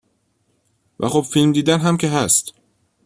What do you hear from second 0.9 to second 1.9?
و خب فیلم دیدن